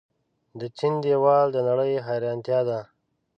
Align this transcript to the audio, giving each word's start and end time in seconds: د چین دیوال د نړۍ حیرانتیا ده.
د 0.59 0.61
چین 0.77 0.93
دیوال 1.03 1.47
د 1.51 1.57
نړۍ 1.67 1.93
حیرانتیا 2.07 2.59
ده. 2.69 2.79